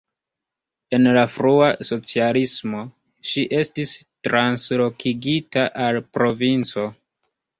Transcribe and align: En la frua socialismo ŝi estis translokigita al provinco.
En 0.97 1.03
la 1.17 1.23
frua 1.33 1.67
socialismo 1.89 2.79
ŝi 3.33 3.45
estis 3.59 3.93
translokigita 4.29 5.69
al 5.89 6.03
provinco. 6.19 6.87